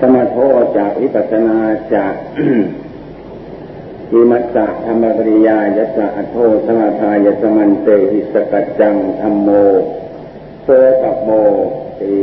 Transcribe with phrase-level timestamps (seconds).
[0.00, 0.36] สมาโท
[0.78, 1.58] จากวิปัสนา
[1.94, 2.14] จาก
[4.12, 9.48] วิมัสสะธรรมปริยายัสสะโทสมาทายสมันเตหิสกัจจังธรรมโม
[10.62, 10.68] โส
[11.02, 11.30] ตโม
[11.98, 12.14] สี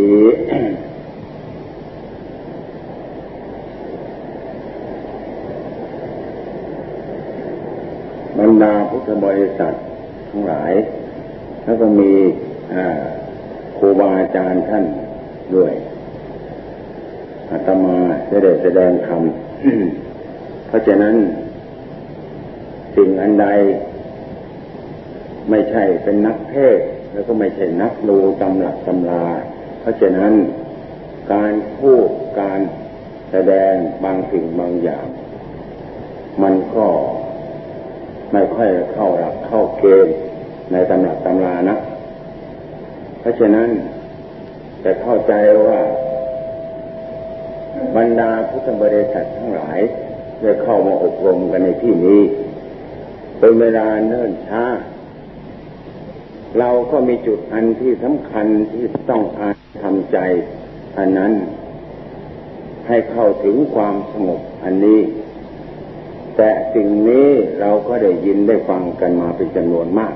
[8.37, 9.73] บรรดาพุทธบริษัท
[10.29, 10.73] ทั้งหลาย
[11.63, 12.11] แล้วก็มี
[13.77, 14.85] ครูบาอาจารย์ท่าน
[15.55, 15.73] ด้วย
[17.51, 17.97] อาตมา
[18.29, 19.21] จะได้แสดงธรรม
[20.67, 21.15] เพราะฉะนั้น
[22.95, 23.47] สิ่งอันใด
[25.49, 26.79] ไม่ใช่เป็นนักเทศ
[27.13, 29.25] แล้วก็ไม่ใช่นักดูตำหลักตำลา
[29.81, 30.33] เพราะฉะนั้น
[31.33, 32.07] การพูด
[32.41, 32.59] การ
[33.31, 33.73] แสดง
[34.03, 35.07] บางสิ่งบางอย่าง
[36.43, 36.87] มันก็
[38.33, 40.15] ไม่ค่อยเข้าหลักเข้าเกณฑ์
[40.71, 41.75] ในตำหนักตำรานะ
[43.19, 43.69] เพราะฉะนั้น
[44.83, 45.33] จะเข้าใจ
[45.67, 45.79] ว่า
[47.95, 49.79] บรรดาพุทธบริษัททั้งหลาย
[50.41, 52.21] ได้เข้ามาอบรมกันในที่นี้
[53.39, 54.63] เป็นเวลาเนิ่นช้า
[56.59, 60.17] เราก็มีจุดอันที่สำคัญที่ต้องการทำใจ
[60.97, 61.33] อันนั้น
[62.87, 64.99] ให้เข้าถึงความสงบอันนี้
[66.37, 67.27] แต่สิ่งนี้
[67.59, 70.15] เราก็ได้ยินได้ฟังกันมาเป็นจำนวนมาก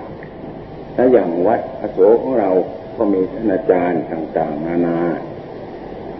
[0.96, 2.52] และอย่างวัดอโศของเรา
[2.98, 4.98] ก็มีท่านอาจารย์ต่าง ๆ นานา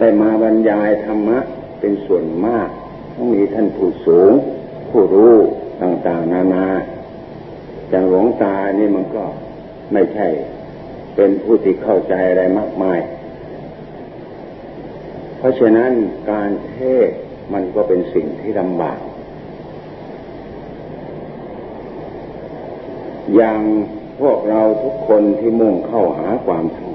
[0.02, 1.38] ได้มาบรรยายธรรมะ
[1.80, 2.68] เป็นส่วนมาก
[3.14, 4.32] ต้องมีท่านผู้สูง
[4.90, 5.34] ผู้รู้
[5.82, 6.66] ต่างๆ นานา
[7.90, 9.24] อย่างหลวงตานี่มันก็
[9.92, 10.26] ไม่ใช่
[11.14, 13.00] เป็นผู้ที่เข้าใจอะไรมากมาย
[15.38, 15.92] เพราะฉะนั้น
[16.30, 17.10] การเทศ
[17.52, 19.00] มันก็เป็นสิ่งที่ลำบาก
[23.36, 23.60] อย่าง
[24.20, 26.91] พวกเราทุกคนที่มุ่งเข้าหาความสง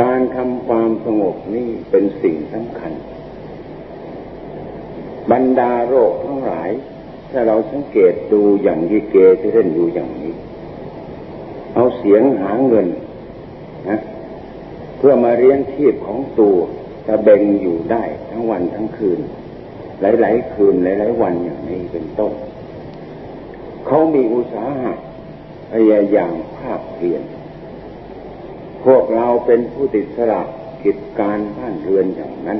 [0.00, 2.92] การทำความสงบนี่เป็นสิ่งสำคัญ
[5.32, 6.70] บรรดาโรคทั้งหลาย
[7.30, 10.32] ถ้าเราสังเกตดูอย่างยีเกที่เล่นอยู่อย่างนี้
[11.74, 12.88] เอาเสียงหาเงิน
[13.88, 14.00] นะ
[14.98, 16.56] เพื่อมาเลี้ยงชีพของตัว
[17.06, 19.20] จะเบ่งอยู่ได้ทั้งวันทั้งคืน
[20.00, 22.32] หลาย ๆ คืนหลาย ๆ วันอย่างนี้เป็นต้น
[23.86, 24.92] เขามีอุตสาหะ
[25.72, 27.37] พยายามภาคเพียรพ
[28.94, 30.42] วกเราเป็นผู้ติดสละ
[30.84, 32.58] กิจการบ้านเรือนอย่างนั้น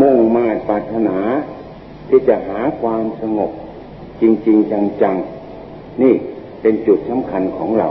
[0.00, 1.18] มุ่งมาปรารถนา
[2.08, 3.50] ที่จะหาความสงบ
[4.20, 6.14] จริง ๆ จังๆ นี่
[6.62, 7.88] เป็นจุดสำคัญของเรา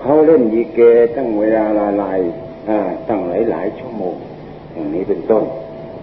[0.00, 0.80] เขาเล่นยีเก
[1.16, 2.20] ตั้งเวลาลาลาย
[3.08, 4.14] ตั้งหลายหลายชั่วโมง
[4.72, 5.44] อย่างนี้เป็นต้น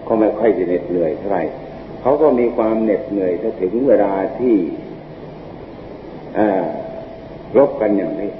[0.06, 1.42] ก็ไม่ค่อยจะเหน็ดเหนื่อยเท่าไหร่
[2.00, 4.54] เขาก็มีความเหน็ดเหนื่อยถ้าถึงเวลาที่
[7.56, 8.30] รบกันอย่างนี้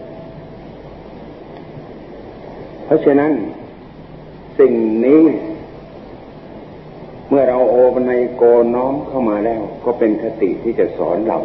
[2.93, 3.33] ราะฉะนั้น
[4.59, 5.23] สิ่งนี้
[7.29, 8.43] เมื่อเราโอปในโก
[8.75, 11.39] น้อมเข้ามาแล้ว ก็เป็นคติที่จะสอนเรา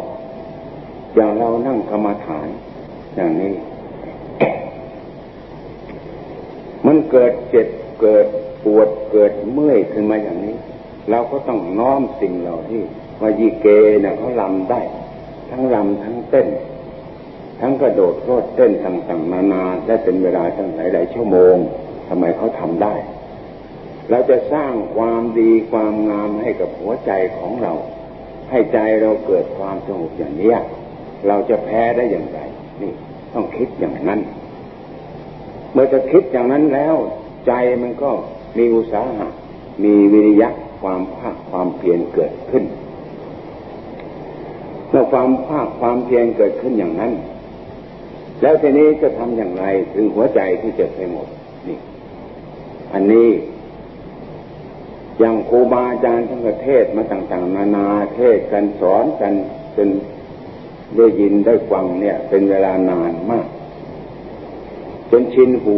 [1.14, 2.48] อย่างเรานั่งกรรมฐาน
[3.16, 3.54] อย่างนี้
[6.86, 7.68] มันเกิดเจ็บ
[8.00, 8.26] เกิด
[8.64, 10.56] ปวดเกิดเมื่อยขึ้นมาอย่างนี้
[11.10, 12.82] เราก็ต้องน้อมสิ่งเหล่าที่
[13.20, 13.66] ว่ายีเก
[14.02, 14.80] เนี่ยเขาลำได้
[15.50, 16.48] ทั้งลำทั้งเต้น
[17.60, 21.56] ทั้งกระโดดโลดเต้นต่างๆนานาได้เป็นเวลาตั้งหลายๆชั่วโมง
[22.08, 22.94] ทำไมเขาทำได้
[24.10, 27.72] เราจะสร้างความดีความงามให้กับหัวใจของเรา
[28.50, 30.54] ให้ใจเราเกิดความสงบอย่างนี้
[31.26, 32.40] เราจะแพ้ได้อย่างไร
[32.82, 32.92] นี่
[33.34, 34.20] ต้องคิดอย่างนั้น
[35.72, 36.96] เมื่อจะคิดอย่างนั้นแล้ว
[37.46, 37.52] ใจ
[37.82, 38.10] มันก็
[38.58, 39.28] มีอุตสาหะ
[39.84, 40.48] มีวิริยะ
[40.82, 42.64] ความภาคความเพียรเกิดขึ้น
[44.90, 47.12] เมื่อความภาคความเพียรเกิดขึ้นอย่างนั้น
[48.42, 51.28] แล้วทีนี้จะทำอย่างไรถึงหัวใจที่จะไปหมด
[51.68, 51.78] นี่
[52.94, 53.28] อันนี้
[55.18, 59.32] อย่างครูบาอาจารย์ทั้งประเทศมาต่าง ๆ นานาเทศกันสอนกัน
[59.76, 59.88] จน
[60.96, 63.46] ได้ยินได้ฟังเนี่ย เป็นเวลานานมาก
[65.10, 65.76] จนชินหู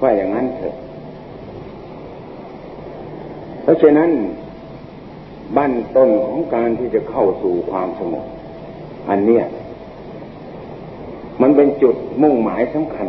[0.00, 0.74] ว่าอย่างนั้นเถอะ
[3.62, 4.10] เพราะฉะนั้น
[5.56, 8.26] บั้นต้นของการที่จะเข้าสู่ความสงบ
[9.08, 9.44] อันเนี้ย
[11.40, 13.08] มันเป็นจุดมุ่งหมายสำคัญ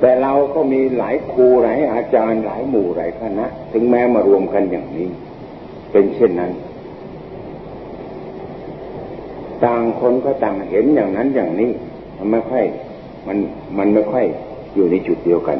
[0.00, 5.08] แต่เราก็มีหลายครูหลายอาจารย์หลายหมู่หลายคณะถึงแม้มารวมกันอย่างนี้
[5.92, 6.52] เป็นเช่นนั้น
[9.64, 11.70] ต่างคนก็ต่างเห็นอย่างนั้นอย่างนี้
[12.18, 12.64] มันไม่ค่อย
[13.26, 13.38] มัน
[13.78, 14.24] มันไม่ค่อย
[14.74, 15.58] อยู่ในจุดเดียวกัน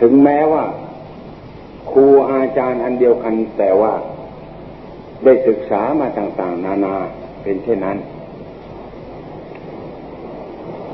[0.00, 0.64] ถึงแม้ว่า
[1.90, 3.92] ครูอาจารย์อันเดียวกัน แต่ว่า
[5.24, 6.94] ได้ศึกษามาต่าง ๆ นานา
[7.42, 7.96] เป็นเช่นนั้น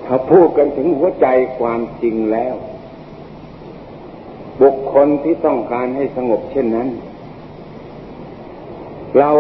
[0.07, 1.27] ถ้าพูดกันถึงหัวใจ
[1.59, 2.55] ความจริงแล้ว
[4.61, 6.89] บุคคลที่ต้องการให้สงบเช่นนั้น
[9.19, 9.31] เรา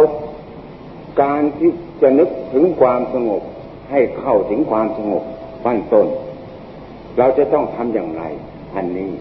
[1.22, 1.70] การที่
[2.02, 3.42] จะนึกถึงความสงบ
[3.90, 5.22] ให้เข้าถึงความสงบ
[5.64, 6.06] ขั้นต้น
[7.18, 8.22] เราจะต้องทำอย่างไร
[8.76, 9.12] อันนี้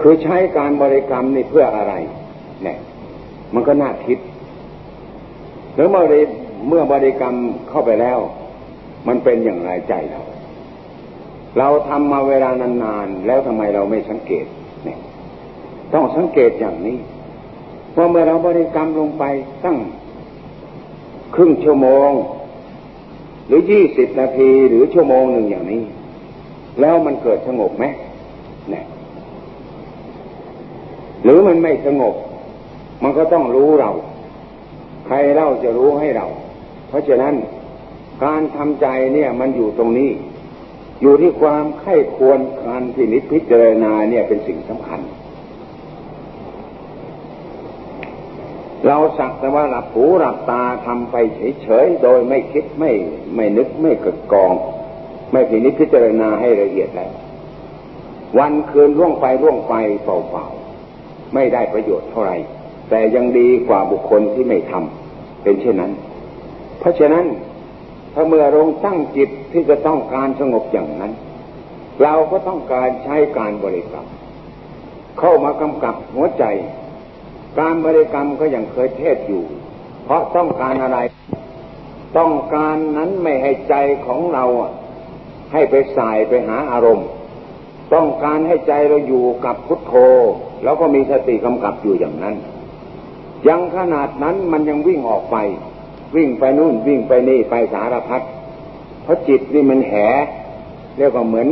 [0.00, 1.94] คือใช้การบริกรรมนี่เพื่ออะไร
[2.62, 2.78] เนี่ย
[3.54, 4.18] มันก็น่าคิด
[5.74, 6.04] หรือเมื่อ
[6.68, 7.34] เมื่อบริกรรม
[7.68, 8.18] เข้าไปแล้ว
[9.06, 10.20] มันเป็นอย่างไรใจเรา
[11.58, 12.50] เราทำมาเวลา
[12.82, 14.46] นานๆแล้วทำไมเราไม่สังเกต
[14.84, 14.98] เนี่ย
[15.92, 16.98] ต้องสังเกตอย่างนี้
[17.96, 19.24] ว่าเมื่อเราบริกรรมลงไป
[19.64, 19.76] ตั้ง
[21.34, 22.10] ครึ่งชั่วโมง
[23.46, 25.82] หรือยี่สิบนาทีหรือชั่วโมงหนึ่งอย่างนี้
[26.80, 27.84] แล้วมันเกิดสงบไหม
[28.70, 28.84] เนี่ย
[31.24, 32.14] หรือมันไม่สงบ
[33.02, 33.90] มันก็ต้องรู้เรา
[35.06, 36.26] ใครเล่าจะรู้ให้เรา
[36.88, 37.34] เพราะฉะนั้น
[38.24, 40.10] การทำใจเนี่ยมันอยู่ตรงนี้
[41.00, 45.00] อยู่ที่ความไข้ควรการพินิจพิจารณาเนี่ยเป็นสิ่งสำคัญ
[48.86, 51.16] เราสักแต่ว่าหลับหูหลับตาทำไป
[51.62, 52.92] เฉยๆโดยไม่คิดไม่
[53.34, 54.54] ไม่นึกไม่กดกอง
[55.32, 57.12] ไม่พินิจพิจารณาให้ละเอียดแล้ว
[58.38, 59.74] วันคืนล่วงไปล่วงไป
[60.04, 62.36] เปล่าๆไม่ได้ประโยชน์เท่าไหร่
[62.90, 65.92] แต่ยังดีกว่าบุคคลที่ไม่ทำเป็นเช่นนั้น
[66.78, 67.24] เพราะฉะนั้น
[68.14, 71.12] ถ้าเมื่อลงตั้งจิตที่จะต้องการสงบอย่างนั้น
[72.02, 74.06] เราก็ต้องการใช้การบริกรรม
[75.18, 76.44] เข้ามากำกับหัวใจ
[77.60, 79.44] การบริกรรมก็ยังเคยเทศอยู่
[80.04, 80.98] เพราะต้องการอะไร
[82.18, 83.74] ต้องการนั้นไม่ให้ใจ
[84.06, 84.44] ของเรา
[85.52, 87.08] ให้ไปสายไปหาอารมณ์
[87.94, 89.94] ต้องการให้ใจเราอยู่กับพุทโธ
[90.64, 92.34] แล้วก็มีสติกำกับอยู่อย่างนั้น
[93.48, 95.36] ยังขนาดนั้นมันยังวิ่งออกไป
[96.16, 98.22] วิ่งไปนู่นวิ่งไปนี่ไปสารพัด
[99.02, 99.92] เพราะจิตนี่มันแห
[100.98, 101.48] เรียกว่าเหมือน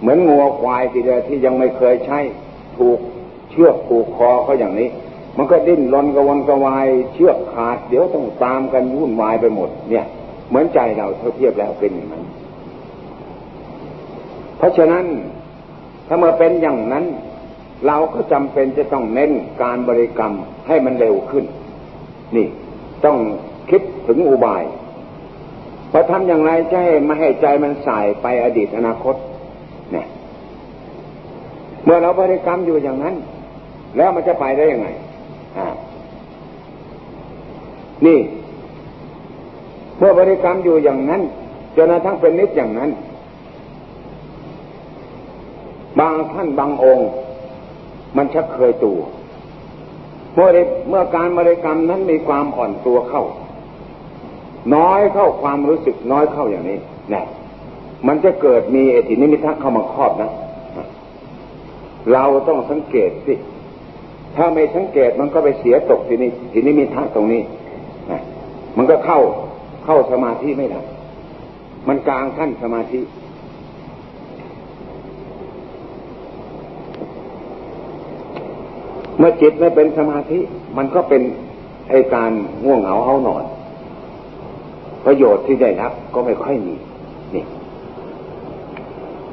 [0.00, 2.18] เหมือนงัวควายทีเดียวที่ยังไม่เคยใช้
[2.78, 2.98] ถูก
[3.50, 4.88] เชือกผูกคอเขาอย่างนี้
[5.36, 10.06] มันก็ดิ้นรนกระวนกระวาย เชือกขาด เดี๋ยวต้องตามกันวุ่นวายไปหมด เนี่ย
[10.48, 12.24] เหมือนใจเราเท่าเทียบแล้วเป็นอย่างนั้น
[14.58, 15.04] เพราะฉะนั้น
[16.06, 17.04] ถ้าเมื่อเป็นอย่างนั้น
[17.86, 19.30] เราก็จำเป็นจะต้องเน้น
[19.62, 20.32] การบริกรรม
[20.68, 21.44] ให้มันเร็วขึ้น
[22.36, 22.46] นี่
[23.04, 23.18] ต้อง
[23.70, 24.62] คิดถึงอุบาย
[25.90, 29.16] พอทำอย่างไรจะให้ไม่ให้ใจมันสายไปอดีตอนาคต
[29.92, 30.06] เนี่ย
[31.84, 33.14] เมื่อเราบริกรรมอยู่อย่างนั้น
[33.96, 34.88] แล้วมันจะไปได้ยังไง
[38.06, 38.18] นี่
[39.98, 41.22] เมื่อบริกรรมอยู่อย่างนั้น
[41.76, 42.90] จนกระทั่งเป็นนิดอย่างนั้น
[46.00, 47.08] บางท่านบางองค์
[48.16, 49.00] มันชักเคยตัว
[50.34, 50.48] เมื่อ
[50.88, 53.24] เมื่อการบริกรรมนั้นมีความอ่อนตัวเข้า
[54.76, 56.78] น้อยเข้าความรู้สึกน้อยเข้าอย่างนี้
[57.14, 57.22] นี่
[58.06, 60.30] มันจะเกิดมีเอตินิมิทักเข้ามาครอบนะ
[62.12, 63.34] เราต้องสังเกตสิ
[64.36, 67.42] ถ้าไม่สังเกตมันก็ไปเสียตกทีนี้ทีนี้มีท่าตรงนี้
[68.76, 69.20] มันก็เข้า
[69.84, 70.80] เข้าสมาธิไม่ได้
[71.88, 73.00] มันกลางขั้นสมาธิ
[79.18, 80.38] เมื่อจิตไม่เป็นสมาธิ
[80.76, 81.22] มันก็เป็น
[81.90, 82.32] ไอการ
[82.64, 83.44] ง่วงเหงาเฮานอน
[85.06, 86.74] ประโยชน์ที่ได้รับก็ไม่ค่อยมี
[87.34, 87.44] นี่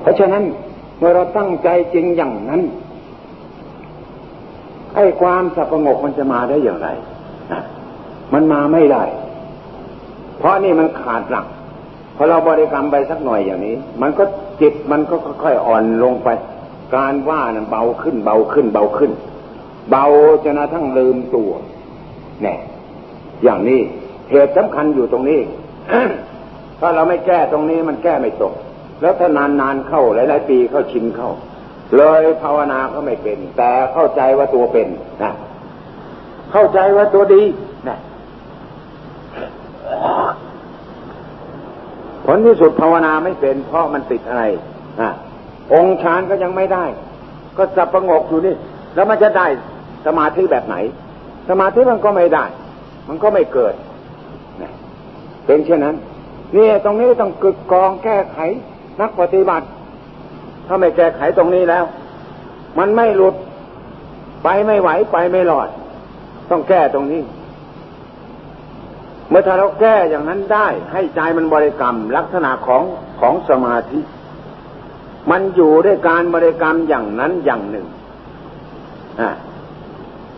[0.01, 0.43] เพราะฉะนั้น
[0.97, 2.61] เมื่อเราตั้งใจจริงอย่างนั้น
[4.95, 6.87] ไอ้ความสงบมันจะมาได้อย่างไร
[8.33, 9.03] มันมาไม่ได้
[10.39, 11.45] เพราะนี่มันขาดหลัก
[12.15, 14.23] พอเราบริกรรมไปสักหน่อยอย่างนี้ มันก็
[14.61, 16.29] จิตมันก็ค่อยๆอ่อนลงไป
[16.95, 19.11] การว่านั้นเบาขึ้น เบาขึ้น เบาขึ้น
[19.89, 20.05] เบา
[20.43, 21.51] จนกระทั่งลืมตัว
[22.41, 22.55] แน่
[23.43, 23.81] อย่างนี้
[24.31, 25.41] เหตุสำคัญอยู่ตรงนี้
[26.79, 28.53] ถ้าเราไม่แก้ตรงนี้มันแก้ไม่ตก
[29.01, 31.29] แล้วถ้านานๆเข้าหลายๆปีเข้าชินเข้า
[31.97, 34.87] เลยภาวนาก็ไม่เป็น แต่เข้าใจว่าตัวเป็น
[35.23, 35.31] นะ
[36.51, 37.43] เข้าใจว่าตัวดี
[37.89, 37.97] นะ
[42.25, 44.43] ผลที่สุดภาวนาไม่เป็น เพราะมันติดอะไร
[45.01, 45.11] นะ
[45.73, 46.85] องค์ฌานก็ยังไม่ได้
[47.57, 48.55] ก็จับประงกอยู่นี่
[48.95, 49.47] แล้วมันจะได้
[50.05, 50.75] สมาธิแบบไหน
[51.49, 52.45] สมาธิมันก็ไม่ได้
[53.09, 53.73] มันก็ไม่เกิด
[55.45, 55.95] เป็นเช่นนั้น
[56.55, 58.37] นี่ตรงนี้ต้องกึกกองแก้ไข
[59.01, 59.65] นักปฏิบัติ
[60.67, 61.85] ถ้าไม่แก้ไขตรงนี้แล้ว
[62.79, 63.35] มันไม่หลุด
[64.43, 65.69] ไปไม่ไหวไปไม่รอด
[66.49, 67.21] ต้องแก้ตรงนี้
[69.29, 72.83] เมื่อถ้าเราแก้อย่างนั้นได้ ให้ใจมันบริกรรม ลักษณะของ
[73.19, 73.99] ของสมาธิ
[75.31, 77.87] มันอยู่ด้วยการบริกรรมอย่างนั้นอย่างหนึ่ง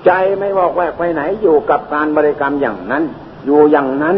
[0.06, 3.04] ใจไม่บอกแวกไปไหนอยู่กับการบริกรรมอย่างนั้น
[3.46, 4.18] อยู่อย่างนั้น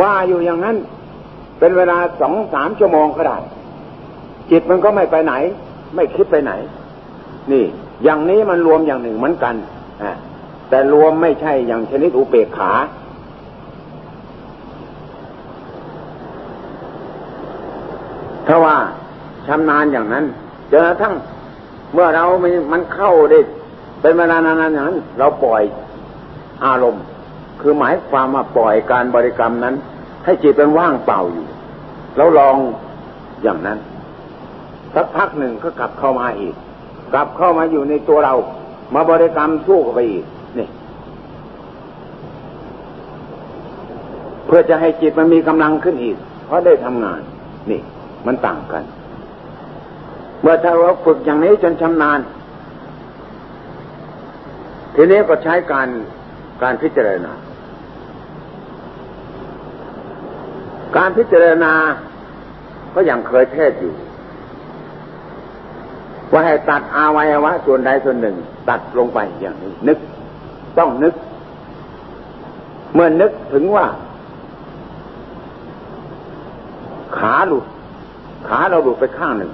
[0.00, 0.76] ว่าอยู่อย่างนั้น
[1.58, 3.38] เป็นเวลาสองสามชั่วโมงก็ได้
[4.50, 5.34] จิตมันก็ไม่ไปไหน
[5.96, 6.52] ไม่คิดไปไหน
[7.52, 7.64] นี่
[8.04, 9.54] อย่างนี้มันรวมอย่างหนึ่งเหมือนกัน
[10.68, 12.72] แต่รวมไม่ใช่อย่างชนิดอุเบกขา
[18.46, 18.76] ถ้าว่า
[19.46, 20.24] ชำนาญอย่างนั้น
[20.70, 21.14] จนกระทั่ง
[21.92, 22.24] เมื่อเรา
[22.72, 23.38] มันเข้าได้
[24.00, 25.62] เป็นเวลานานๆอย่างนั้น เราปล่อย
[26.64, 27.02] อารมณ์
[27.60, 29.74] คือหมายความว่าปล่อยการบริกรรมนั้น
[30.24, 31.46] ให้จิตเป็นว่างเปล่าอยู่
[32.16, 32.56] แล้วลอง
[33.42, 33.78] อย่างนั้น
[34.94, 36.54] สักพักหนึ่งก็กลับเข้ามาอีก
[37.12, 38.34] กลับเข้ามาอยู่ในตัวเรา
[38.94, 40.24] มาบริกรรมสู้กับไปอีก
[40.58, 40.68] นี่
[44.46, 47.20] เพื่อจะให้จิตมันมีกำลังขึ้นอีก เพราะได้ทำงาน
[47.70, 47.80] นี่
[48.26, 48.84] มันต่างกัน
[50.40, 52.20] เมื่อถ้าเราฝึกอย่างนี้จนชำนาญ
[54.94, 55.88] ทีนี้ก็ใช้การ
[56.62, 57.32] การพิจารณา
[60.96, 61.72] การพิจารณา
[62.94, 63.94] ก็อย่างเคยเทศอยู่
[66.32, 68.36] ว่าให้ตัดอาวัยวะส่วนใดส่วนหนึ่ง
[68.68, 69.98] ตัดลงไปอย่างนี้ นึก
[70.78, 71.14] ต้องนึก
[72.94, 73.86] เมื่อนึกถึงว่า
[77.18, 77.64] ขาหลุด
[78.48, 79.52] ขาเราหลุดไปข้างหนึ่ง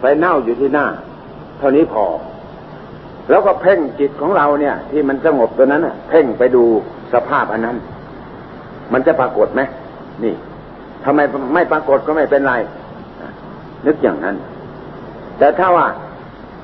[0.00, 0.86] ไปเน่าอยู่ที่หน้า
[1.58, 2.04] เท่านี้พอ
[3.30, 6.64] แล้วก็เพ่งจิตของเราเนี่ย ที่มันสงบตัวนั้นเพ่งไปดู
[7.12, 7.76] สภาพอันนั้น
[8.92, 9.60] มันจะปรากฏไหม
[10.24, 10.34] นี่
[11.04, 11.20] ทำไม
[11.54, 12.54] ไม่ปรากฏก็ไม่เป็นไร
[13.86, 14.36] นึกอย่างนั้น
[15.38, 15.86] แต่ถ้าว่า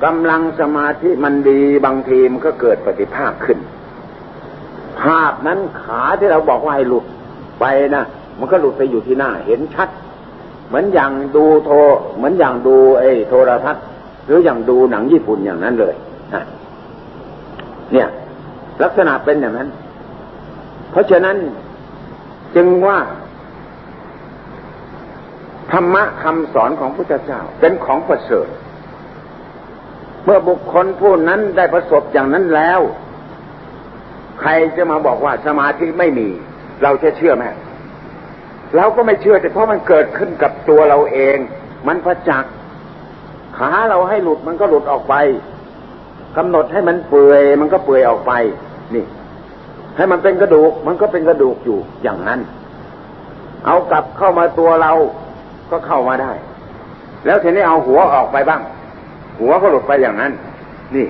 [0.05, 3.59] กำลังสมาธิมันดีบางทีมันก็เกิดปฏิภาคขึ้น
[5.00, 7.05] ภาพนั้นขาที่เราบอกว่าให้หลุด
[7.61, 7.65] ไป
[7.97, 8.05] นะ
[8.38, 9.88] มันก็หลุดไปอยู่ที่หน้า เห็นชัด
[10.69, 11.71] เหมือนอย่างดูโท
[12.17, 13.85] เหมือนอย่างดูไอ้โทรทัศน์
[14.27, 15.95] หรืออย่างดูหนังญี่ปุ่นอย่างนั้นเลย
[17.93, 18.09] เนี่ย
[18.83, 19.69] ลักษณะเป็นอย่างนั้น
[20.91, 21.37] เพราะฉะนั้น
[22.57, 22.99] จึงว่า
[25.73, 28.49] ธรรมะคำสอนของพระเจ้าเป็นของประเสริฐ
[30.25, 32.81] เมื่อบุคคลผู้นั้นได้ประสบอย่างนั้นแล้ว
[34.41, 36.29] ใครจะมาบอกว่าสมาธิไม่มี
[36.83, 37.45] เราจะเชื่อไหม
[38.77, 41.37] เราก็ไม่เชื่อแต่เพราะมันเกิดขึ้นกับตัวเราเอง
[41.89, 42.53] มันประจักษ์
[43.59, 45.15] ขาเราให้หลุดมันก็หลุดออกไป
[46.37, 48.33] กำหนดให้มันเปื่อยมันก็เปื่อยออกไป
[48.95, 49.05] นี่
[49.97, 52.41] ให้มันเป็นกระดูก มันก็เป็นกระดูกอยู่อย่างนั้น
[53.67, 54.93] เอากลับเข้ามาตัวเรา
[55.71, 56.33] ก็เข้ามาได้
[57.27, 58.63] แล้วทีนี้เอาหัวออกไปบ้าง
[59.41, 60.33] หัวก็หลุดไปอย่างนั้น
[60.97, 61.07] นี่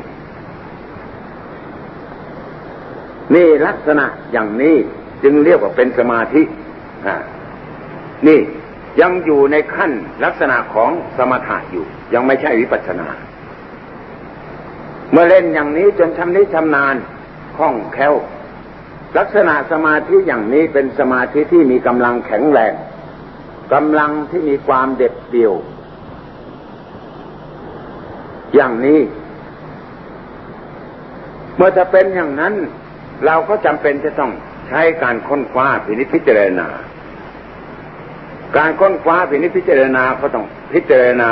[3.34, 4.76] นี่ลักษณะอย่างนี้
[5.22, 6.42] จึงเรียกว่าเป็นสมาธิ
[7.06, 7.16] อ่า
[8.28, 8.40] นี่
[9.00, 9.92] ยังอยู่ในขั้น
[10.24, 11.84] ลักษณะของสมถะอยู่
[12.14, 13.08] ยังไม่ใช่วิปัสสนา
[15.12, 16.96] เมื่อเล่นอย่างนี้จนชำนิชำนาญ
[17.56, 18.14] คล่องแคล่ว
[19.18, 22.72] ลักษณะสมาธิอย่างนี้เป็นสมาธิที่มีกำลังแข็งแรง
[23.74, 25.54] กำลังที่มีความเด็ดเดี่ยว
[28.54, 29.00] อย่างนี้
[31.56, 32.54] เมื่อจะเป็นอย่างนั้น
[33.26, 34.32] เราก็จำเป็นจะต้อง
[34.68, 36.68] ใช้การค้นคว้าพินิจพิจารณา
[38.56, 41.30] การค้นคว้าพินิจพิจารณาก็ต้องพิจารณา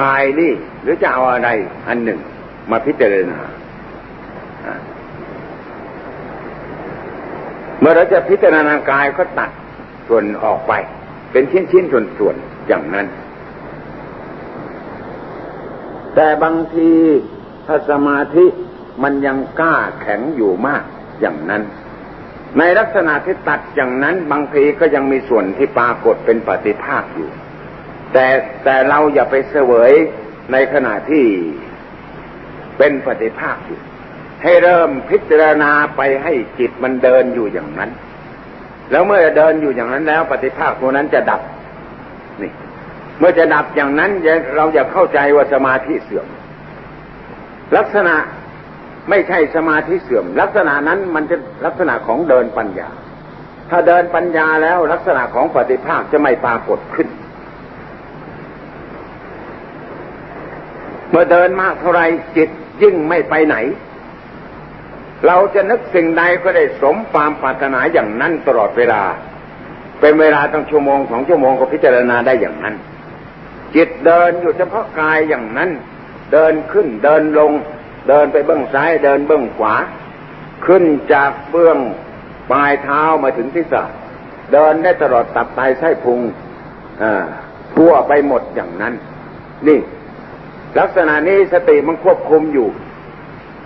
[0.00, 1.48] กายนี่หรือจะเอาอะไร
[1.88, 2.20] อันหนึ่ง
[2.70, 3.38] มาพิจารณา
[7.80, 9.50] เมื่อเราจะพิจารณากายก็ตัด
[10.08, 10.72] ส่วนออกไป
[11.32, 12.36] เป็นชิ้นชิ้นส่วนส่วน
[12.68, 13.06] อย่างนั้น
[16.14, 16.90] แต่บางที
[17.66, 18.46] ถ้าสมาธิ
[19.02, 20.82] มันยังกล้าแข็งอยู่มาก
[21.20, 21.62] อย่างนั้น
[22.58, 27.30] ในลักษณะที่ตัดอย่างนั้นบางทีก็ยังมีส่วนที่ปรากฏเป็นปฏิภาคอยู่
[28.18, 28.28] แต่
[28.64, 29.92] แต่เราอย่าไปเสวย
[30.52, 31.26] ในขณะที่
[32.78, 33.80] เป็นปฏิภาคอยู่
[34.42, 37.90] ให้เริ่มพิจารณาไปให้จิตมันเดินอยู่อย่างนั้น
[38.90, 41.40] แล้วเมื่อเดินอยู่อย่างนั้นแล้ว ปฏิภาคตัวนั้นจะดับ
[42.42, 42.52] นี่
[43.18, 44.10] เมื่อจะดับอย่างนั้น
[44.56, 46.26] เราอย่าเข้าใจว่าสมาธิเสื่อม
[47.76, 48.14] ลักษณะ
[49.10, 52.90] ไม่ใช่สมาธิเสื่อม ลักษณะนั้นมันจะลักษณะของเดินปัญญา
[53.70, 57.08] ถ้าเดินปัญญาแล้วลักษณะของปฏิภาคจะไม่ปรากฏขึ้น
[61.16, 62.02] มื่อเดินมากเท่าไร
[62.36, 62.48] จิต
[62.82, 63.56] ยิ่งไม่ไปไหน
[65.26, 69.02] เราจะนึกสิ่งใดก็ได้สมความปรารถนาอย่างนั้นตลอดเวลา
[70.00, 72.74] เป็นเวลาตั้งชั่วโมงสองชั่วโมงก็พิจารณาได้อย่างนั้น
[73.74, 75.70] จิตเดินอยู่เฉพาะกายอย่างนั้น
[76.32, 77.52] เดินขึ้นเดินลง
[78.08, 79.74] เดินไปเบื้องซ้ายเดินเบื้องขวา
[80.66, 81.78] ขึ้นจากเบื้อง
[82.50, 83.82] ปลายเท้ามาถึงที่ศี
[84.52, 86.20] เดินได้ตลอดตับไตไส้พุง
[87.74, 88.94] ทั่วไปหมดอย่างนั้น
[89.66, 89.78] นี่
[90.78, 92.68] ลักษณะนี้สติมันควบคุมอยู่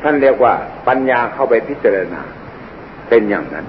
[0.02, 0.54] ท่านเรียกว่า
[0.88, 2.22] ปัญญาเข้าไปพิจารณา
[3.08, 3.66] เป็นอย่างนั้น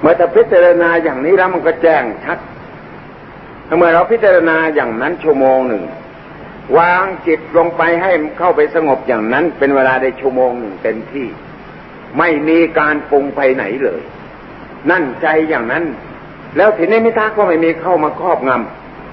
[0.00, 2.38] เมื่อจะพิจารณาอย่างนี้แล้วมันก็แจ้งชัด
[3.78, 5.84] เมื่อเราพิจารณาอย่างนั้นชั่วโมงหนึ่ง
[6.78, 11.26] วางจิตลงไปให้เข้าไปสงบอย่างนั้น เป็นเวลาได้ชั่วโมงหนึ่งเต็มที่
[12.18, 14.00] ไม่มีการปรุงไปไหนเลย
[14.90, 15.84] นั่นใจอย่างนั้น
[16.56, 18.50] แล้วทีนี้มิตาก็ไม่มีเข้ามาครอบง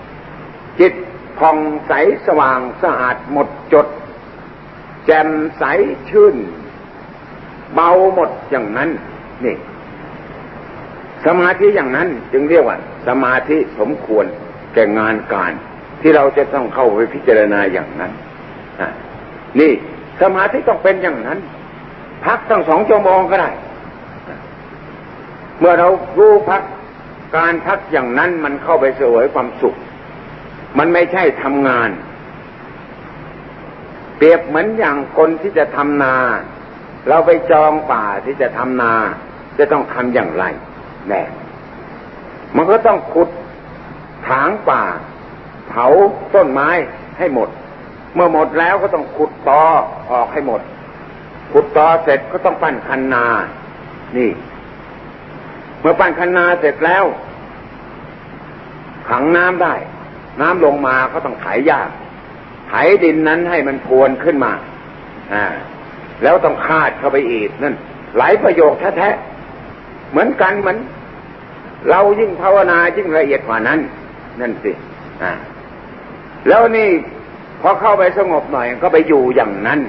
[0.08, 0.94] ำจิต
[1.39, 1.92] ผ่องใส
[2.25, 3.88] สว่างสะอาดหมดจด
[5.06, 5.63] แจ่มใส
[6.10, 6.36] ชื่น
[7.74, 8.89] เบาหมดอย่างนั้น
[9.46, 9.56] นี่
[11.25, 12.77] สมาธิอย่างนั้นจึงเรียกว่า
[13.08, 14.25] สมาธิสมควร
[14.74, 15.51] แก่งานการ
[16.01, 18.12] ที่เราจะต้องเข้าไปพิจารณาอย่างนั้น
[19.60, 19.72] นี่
[20.22, 21.39] สมาธิต้องเป็นอย่างนั้น
[22.25, 23.50] พักตั้งสองชั่วโมงก็ได้
[25.60, 25.88] เมื่อเรา
[26.18, 26.62] รู้พัก
[27.38, 29.75] การพักอย่างนั้นมันเข้าไปเสวยความสุข
[30.77, 31.89] มันไม่ใช่ทำงาน
[34.17, 36.15] เปรียบเหมือนอย่างคนที่จะทำนา
[37.10, 38.94] เราไปจองป่าที่จะทำนา
[39.58, 40.44] จะต้องทำอย่างไร
[41.10, 41.24] แน่
[42.55, 43.29] มันก็ต้องขุด
[44.27, 44.84] ถางป่า
[45.67, 45.86] เผา
[46.36, 46.70] ต้นไม้
[47.17, 47.50] ให้หมด
[48.13, 49.63] เมื่อหมดแล้วก็ต้องขุดตอ
[50.12, 50.62] ออกให้หมด
[51.51, 53.25] ขุดตอเสร็จก็ต้องปั้นคันนา
[54.17, 54.32] นี่
[55.79, 57.05] เมื่อปั้นคันนาเสร็จแล้ว
[59.10, 59.74] ขังน้ำได้
[60.42, 61.89] น้ำลงมาก็ต้องไถยาก
[62.68, 62.74] ไถ
[63.04, 64.51] ดินนั้นให้มันพวนขึ้นมา
[65.34, 65.46] อ่า
[66.24, 67.75] แล้วต้องคาดเข้าไปอีกนั่น
[68.18, 70.77] หลายประโยคแท้ๆเหมือนกันเหมือน
[71.89, 73.80] เรายิ่งภาวนายิ่งละเอียดกว่านั้น
[74.39, 74.72] นั่นสิ
[75.24, 75.32] อ่า
[76.48, 76.89] แล้วนี่
[77.62, 79.80] พอเข้าไปสงบหน่อยก็ไปอยู่อย่างนั้น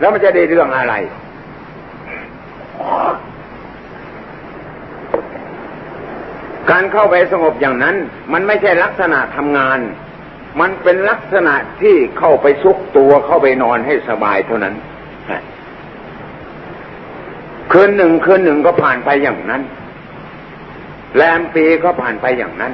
[0.00, 0.94] แล้วมันจะได้เรื่องอะไร
[6.70, 7.96] การเข้าไปสงบอย่างนั้น
[8.32, 9.78] มันไม่ใช่ลักษณะทำงาน
[10.60, 14.74] มันเป็นลักษณะที่เข้าไปซุกตัวเข้าไปนอนให้สบายเท่านั้น
[17.72, 19.62] คืนหนึ่งคืนหนึ่งก็ผ่านไปอย่างนั้น
[21.16, 22.72] แรมปีก็ผ่านไปอย่างนั้น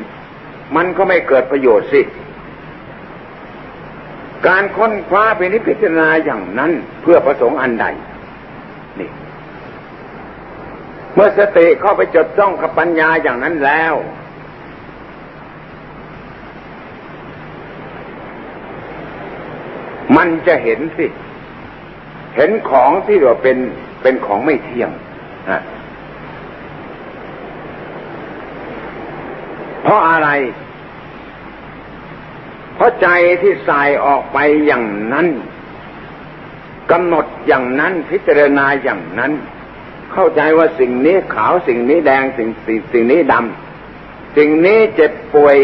[0.77, 2.03] มันก็ไม่เกิดประโยชน์สิ
[4.47, 6.71] การค้นคว้าไปนิพพิจารณาอย่างนั้น
[7.03, 7.87] เพื่อประสงค์อันใด
[8.99, 9.11] นี่
[11.23, 13.95] มื่อสติเข้าไปจดจ้องกับปัญญาอย่างนั้นแล้ว
[20.17, 21.07] มันจะเห็นสิ
[22.37, 23.59] เห็นของที่ว่าเป็น
[24.03, 24.91] เป็นของไม่เที่ยง
[29.83, 30.29] เพราะอะไร
[32.75, 33.09] เพราะใจ
[33.43, 35.27] ที่สายออกไปอย่างนั้น
[36.91, 39.33] กำหนดอย่างนั้นพิจารณาอย่างนั้น
[40.15, 45.57] เข้าใจว่าสิ่งนี้ขาวสิ่งนี้แดงสิ่งสิ่งสิ่งนี้ดำสิ่งนี้เจ็บป่วย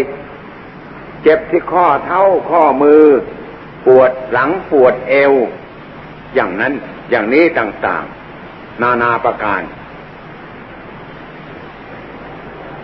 [1.23, 3.05] เจ็บที่ข้อเท้าข้อมือ
[3.87, 5.33] ปวดหลังปวดเอว
[6.35, 6.73] อย่างนั้น
[7.11, 9.63] อย่างนี้ต่างๆ นานาประการ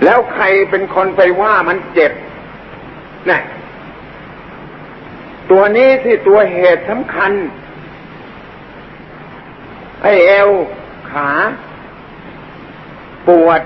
[0.05, 2.13] แล้วใครเป็นคนไปว่ามันเจ็บ
[3.31, 3.39] นี่
[5.51, 7.33] ตัวนี้ที่ตัวเหตุสำคัญ
[10.03, 10.51] ไอเอว
[11.15, 11.31] ขา
[13.29, 13.61] ปวด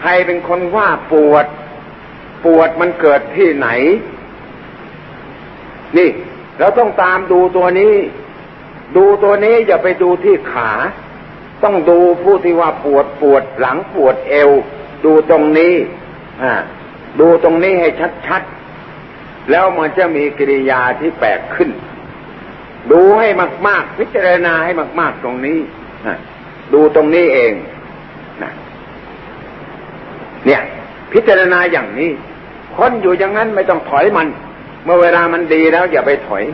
[0.00, 1.46] ใครเป็นคนว่าปวด
[2.44, 3.68] ปวดมันเกิดที่ไหน
[5.96, 6.10] นี่
[6.58, 7.94] เราต้องตามดูตัวนี้
[8.96, 10.70] ดูตัวนี้อย่าไปดูที่ขา
[11.64, 14.50] ต้องดูผู้ที่ว่าปวดปวดหลังปวดเอว
[15.04, 15.74] ดูตรงนี้
[17.20, 17.88] ดูตรงนี้ให้
[18.26, 21.70] ชัดๆ แล้วมันจะมีกิริยาที่แปลกขึ้น
[22.90, 23.28] ดูให้
[23.66, 25.58] มาก ๆ พิจารณาให้มาก ๆ ตรงนี้
[26.74, 27.52] ดูตรงนี้เอง
[28.42, 28.52] นะ
[30.46, 30.60] เนี่ย
[31.12, 32.10] พิจารณาอย่างนี้
[32.74, 34.28] ค้นอยู่อย่างนั้นไม่ต้องถอยมัน
[34.84, 36.44] เมื่อเวลามันดีแล้วอย่าไปถอย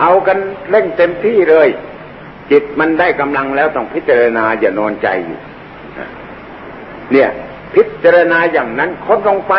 [0.00, 0.38] เอากัน
[0.70, 1.68] เล่นเต็มที่เลย
[2.50, 5.38] จิตมันได้กำลังแล้วต้องพิจารณาอย่านอนใจอยู่
[7.12, 7.30] เนี่ย
[7.74, 9.54] พิจารณาอย่างนั้นค้นลงไป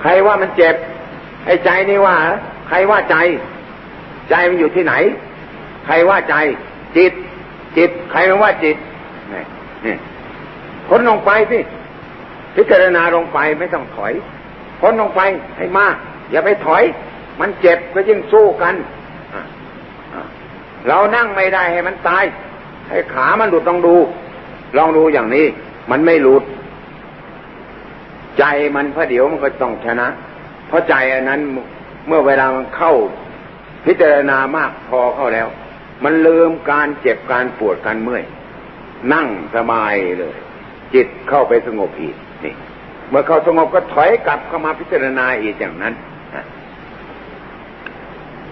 [0.00, 0.76] ใครว่ามันเจ็บ
[1.46, 2.16] ไอ้ใจนี่ว่า
[2.68, 3.16] ใครว่าใจ
[4.30, 4.94] ใจมันอยู่ที่ไหน
[5.86, 6.34] ใครว่าใจ
[6.96, 7.12] จิต
[7.76, 8.76] จิตใครมันว่าจิต
[9.32, 9.42] นี่
[9.86, 9.96] นี่
[10.88, 11.58] ค้นลงไปสิ
[12.56, 14.12] พิจารณาลงไปไม่ต้องถอย
[14.80, 15.20] ค้นลงไป
[15.56, 15.94] ให้มาก
[16.30, 16.82] อย่าไปถอย
[17.40, 18.74] มันเจ็บก็ยิ่งสู้กัน
[20.88, 22.24] เรานั่งไม่ได้ให้มันตาย
[22.88, 23.96] ให้ขามันหลุดต้องดู
[24.76, 25.46] ลองดูอย่างนี้
[25.90, 26.42] มันไม่หลุด
[28.38, 28.44] ใจ
[28.76, 30.08] มันพระเดี๋ยวมันก็ต้องชนะ
[30.68, 31.40] เพราะใจอันนั้น
[32.06, 32.92] เมื่อเวลามันเข้า
[33.84, 35.48] พิจารณามากพอเข้าแล้ว
[36.04, 38.24] มันลืมการเจ็บการปวดการเมื่อย
[39.12, 40.36] นั่งสบายเลย
[40.94, 42.54] จิตเข้าไปสงบอีกนี่
[43.10, 45.94] เมื่อเข้าสงบก็ถอยกลับเข้ามาพิจารณาอีกอย่างนั้น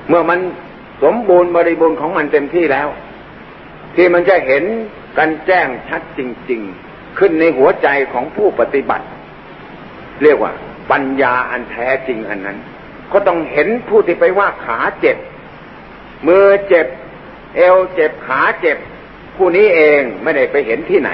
[0.09, 0.39] เมื่อมัน
[1.03, 2.89] สมบูรณ์บริบูรณ์ของมันเต็มที่แล้ว
[3.97, 4.65] ที่มันจะเห็น
[5.19, 9.07] กันแจ้งชัดจริง ๆ ขึ้นในหัวใจของผู้ปฏิบัติ
[10.23, 10.53] เรียกว่า
[10.91, 12.59] ปัญญาอันแท้จริงอันนั้น
[13.13, 15.17] ก็ต้องเห็นผู้ที่ไปว่าขาเจ็บ
[16.27, 16.87] มือเจ็บ
[17.57, 18.79] เอวเจ็บขาเจ็บ
[19.37, 21.11] ผู้นี้เองไม่ได้ไปเห็นที่ไหน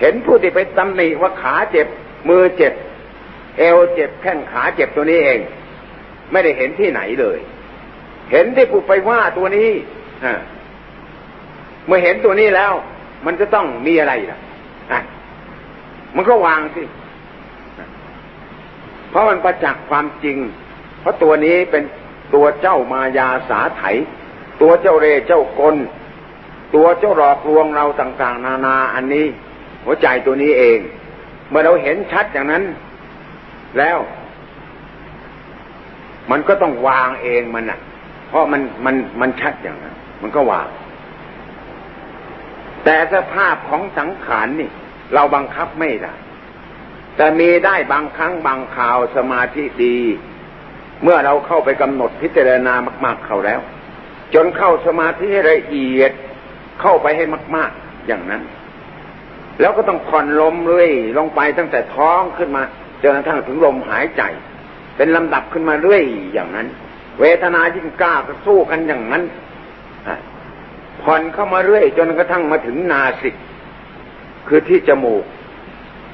[0.00, 1.86] เห็นผู้ที่ไปตำหนิว่าขาเจ็บ
[2.28, 2.72] มือเจ็บ
[3.58, 5.38] เอวเจ็บแข้งขาเจ็บตัวนี้เอง
[6.32, 7.38] ไม่ได้เห็นที่ไหนเลย
[8.32, 9.70] เห็นที่ผู้ไปว่าตัวนี้
[11.86, 12.72] เมื่อเห็นตัวนี้แล้ว
[13.26, 14.38] มันจะต้องมีอะไรล่ะ
[16.16, 16.82] มันก็วางสิ
[19.10, 20.38] เพราะมันประจักษ์ความจริง
[21.00, 21.82] เพราะตัวนี้เป็น
[22.34, 23.82] ตัวเจ้ามายาสาไถ
[24.60, 25.76] ตัวเจ้าเร่เจ้ากล
[26.74, 29.26] ตัวเจ้าหลอกลวงเราต่าง ๆ นานาอันนี้
[29.84, 30.78] หัวใจตัวนี้เอง
[31.48, 32.64] เมื่อเราเห็นชัดอย่างนั้น
[33.78, 33.98] แล้ว
[36.30, 37.80] มันก็ต้องวางเองมันอะ
[38.28, 40.68] เพราะมันมันมันชัดอย่างนั้น มันก็วาง
[42.84, 44.70] แต่สภาพของสังขารนี่
[45.14, 46.14] เราบังคับไม่ได้
[47.16, 49.96] แต่มีได้บางครั้งบางข่าวสมาธิดี
[51.02, 53.60] เมื่อเราเข้าไปกำหนดพิจารณามาก ๆ เข้าแล้ว
[54.34, 56.12] จนเข้าสมาธิให้ละเอียด
[56.80, 57.24] เข้าไปให้
[57.56, 58.42] มาก ๆอย่างนั้น
[59.60, 62.62] แล้วก็ต้องผ่อนลมเรื่อยลงไปตั้งแต่ท้องขึ้นมา
[63.02, 64.22] จนกระทั่งถึงลมหายใจ
[64.96, 66.66] เป็นลำดับขึ้นมาเรื่อยอย่างนั้น
[67.20, 69.22] เวทนายิ่งกล้าก็สู้กันอย่างนั้น
[71.02, 73.34] ผ่อนเข้ามาเรื่อย จนกระทั่งมาถึงนาสิก
[74.48, 75.24] คือที่จมูก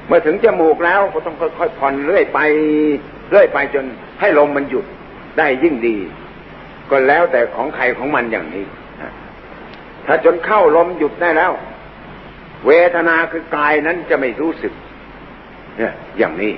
[0.07, 2.39] เมื่อถึงจมูกแล้วก็ต้องค่อยๆผ่อนเรื่อยไป
[3.29, 3.85] เรื่อยไปจน
[4.19, 4.85] ให้ลมมันหยุด
[5.37, 5.97] ได้ยิ่งดี
[6.91, 8.65] ก็แล้วแต่ของใครของมันอย่างนี้
[10.05, 11.51] ถ้าจนเข้าลมหยุดได้แล้ว
[12.67, 14.73] เวทนาคือกายนั้นจะไม่รู้สึก
[15.77, 16.53] เนี่ยอย่างนี้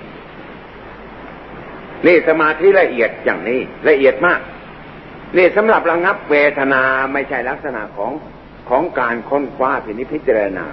[2.08, 4.40] นี่สมาธิละเอียดอย่างนี้ ละเอียดมาก
[5.38, 6.82] นี่สำหรับระงับเวทนา
[7.14, 8.12] ไม่ใช่ลักษณะของ
[8.70, 10.68] ของการค้นคว้าพินิพิจารณา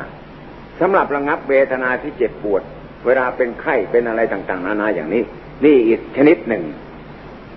[0.80, 2.62] สำหรับระงับเวทนาที่เจ็บปวด
[3.06, 5.22] เวลาเป็นไข้เป็นอะไรต่าง ๆ นานาอย่างนี้
[5.64, 6.62] นี่อีกชนิดหนึ่ง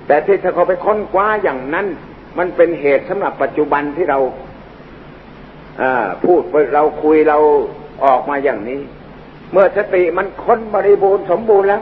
[0.10, 1.88] แต่ที่ถ้าเขาไปค้นคว้าอย่างนั้น
[2.38, 4.20] มันเป็นเหตุสำหรับปัจจุบันที่เรา
[6.26, 6.42] พูด
[6.76, 7.38] เราคุยเรา
[8.06, 8.80] ออกมาอย่างนี้
[9.52, 11.82] เมื่อสติมันค้นบริบูรณ์สมบูรณ์แล้ว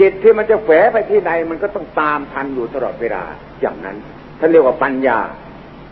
[0.00, 3.22] จิตที่มันจะแฝไปที่ใดมันก็ต้องตามทันอยู่ตลอดเวลา
[3.60, 3.96] อย่างนั้น
[4.38, 5.18] ท่านเรียกว่าปัญญา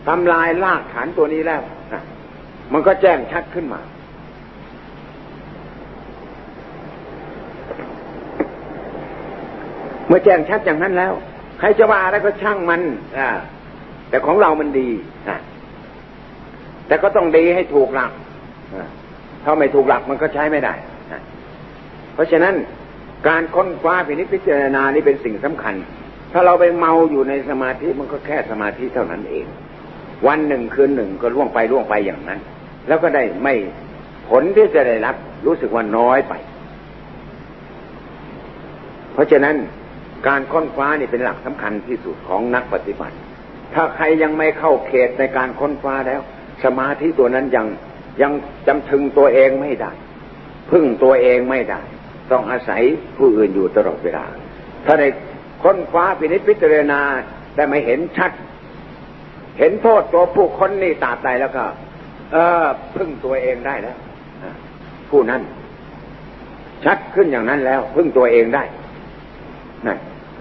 [0.07, 1.61] ทำลายลากฐานตัวนี้แล้ว
[2.73, 3.81] มันก็แจ้งชัดขึ้นมา
[10.07, 11.13] เมื่อแจ้งชัดอย่างนั้นแล้ว
[11.59, 12.81] ใครจะว่าอะไรก็ช่างมัน
[13.17, 13.29] อ่า
[14.09, 14.89] แต่ของเรามันดี
[16.87, 18.11] แต่ก็ต้องดีให้ถูกหลัก
[19.43, 20.73] ถ้าไม่ถูกหลักมันก็ใช้ไม่ได้
[22.13, 22.55] เพราะฉะนั้น
[23.27, 25.75] การค้นคว้าพินิจพิจารณานี่เป็นสิ่งสำคัญ
[26.31, 29.45] ถ้าเราไปเมาอยู่ในสมาธิมันก็แค่สมาธิเท่านั้นเอง
[30.27, 32.39] วันหนึ่งคืนหนึ่งก็ล่วงไปล่วงไปอย่างนั้น
[32.87, 33.53] แล้วก็ได้ไม่
[34.29, 35.15] ผลที่จะได้รับ
[35.45, 36.33] รู้สึกว่าน้อยไป
[39.13, 39.55] เพราะฉะนั้น
[40.27, 43.15] การค้นคว้านี่เป็นหลักสำคัญที่สุดของนักปฏิบัติ
[43.73, 46.21] ถ้าใครยังไม่เข้าเขตในการค้นคว้าแล้ว
[46.63, 47.67] สมาธิตัวนั้นยัง
[48.21, 48.31] ยัง
[48.67, 49.91] จำถึงตัวเองไม่ได้
[50.71, 51.81] พึ่งตัวเองไม่ได้
[52.31, 52.81] ต้องอาศัย
[53.17, 54.25] ผู้อื่นอยู่ตลอดเวลา
[54.85, 55.07] ถ้าได้
[55.63, 56.99] ค้นคว้าพินิจพิจารณา
[57.55, 58.31] ได้ไม่เห็นชัด
[59.59, 61.63] เห็นโทษตัวผู้คนนี่ตาใจแล้วก็
[62.31, 63.97] เออพึ่งตัวเองได้แล้ว
[65.09, 65.41] ผู้นั้น
[66.85, 68.63] ชัดขึ้นอย่างนั้นแล้ว พึ่งตัวเองได้
[69.85, 69.97] นั่น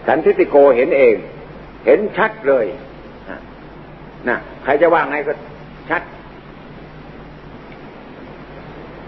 [0.06, 1.14] สันทิติโกเห็นเอง
[1.86, 2.66] เห็นชัดเลย
[4.28, 5.32] นะใครจะว่าไงก็
[5.90, 6.02] ชัด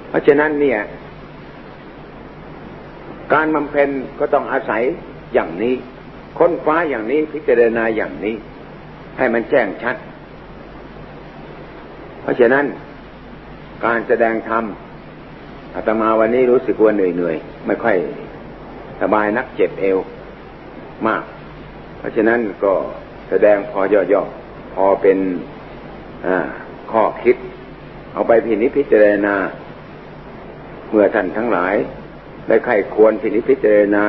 [0.08, 0.78] เพราะฉะนั้นเนี่ย
[3.32, 4.82] การบำเพ็ญก็ต้องอาศัย
[5.34, 5.74] อย่างนี้
[6.38, 8.34] ค้นคว้าอย่างนี้พิจารณาอย่างนี้
[9.16, 9.96] ให้มันแจ้งชัด
[12.22, 12.64] เพราะฉะนั้น
[13.86, 14.64] การแสดงธรรม
[15.74, 17.96] อาตมาวันนี้รู้สึกว่าเหนื่อยเหนื่อยไม่ค่อย
[19.00, 19.98] สบายนักเจ็บเอว
[21.06, 21.22] มาก
[21.98, 22.72] เพราะฉะนั้นก็
[23.28, 23.80] แสดงพอ
[24.12, 25.18] ย่อๆ พอเป็น
[26.90, 27.36] ข้อคิด
[28.12, 29.34] เอาไปพินิจพิจารณา
[30.90, 31.74] เมื่อท่านทั้งหลาย
[32.46, 34.04] ได้ใครควรพินิจพิจารณา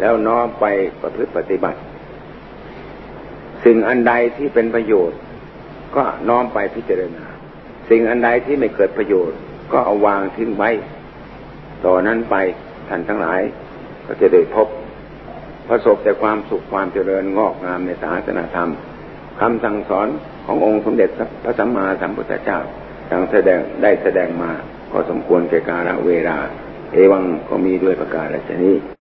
[0.00, 0.64] แล้วน้อมไป
[1.02, 1.78] ประพฤติปฏิบัติ
[3.64, 5.18] สิ่งอันใดที่เป็นประโยชน์
[5.96, 7.24] ก็น้อมไปพิจารณา
[7.90, 9.38] สิ่งอันใดที่ไม่เกิดประโยชน์
[9.72, 10.70] ก็เอาวางทิ้งไว้
[11.84, 12.36] ต่อนนั้นไป
[12.88, 13.40] ท่านทั้งหลาย
[14.06, 14.68] ก็จะได้พบ
[15.68, 18.70] ประสบแต่ความสุขความเจริญงอกงามในศาสนาธรรม
[19.40, 20.08] คำสั่งสอน
[20.46, 21.10] ขององค์สมเด็จ
[21.44, 22.58] พระสัมมาสัมพุทธเจ้า
[23.10, 24.52] ดังแสดงได้แสดงมา
[24.92, 26.38] ก็สมควรแก่กาลเวลา
[26.92, 28.97] เอวังก็มีด้วยประการฉนี้